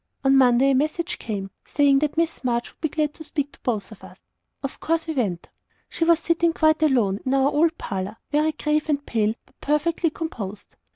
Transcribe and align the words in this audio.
On 0.23 0.35
Monday 0.35 0.71
a 0.71 0.73
message 0.73 1.19
came, 1.19 1.51
saying 1.63 1.99
that 1.99 2.17
Miss 2.17 2.43
March 2.43 2.71
would 2.71 2.81
be 2.81 2.89
glad 2.89 3.13
to 3.13 3.23
speak 3.23 3.55
with 3.63 3.91
us 3.91 3.99
both. 3.99 4.19
Of 4.63 4.79
course 4.79 5.05
we 5.05 5.13
went. 5.13 5.49
She 5.89 6.05
was 6.05 6.17
sitting 6.17 6.53
quite 6.53 6.81
alone, 6.81 7.19
in 7.23 7.35
our 7.35 7.51
old 7.51 7.77
parlour, 7.77 8.17
very 8.31 8.51
grave 8.53 8.89
and 8.89 9.05
pale, 9.05 9.35
but 9.45 9.61
perfectly 9.61 10.09
composed. 10.09 10.75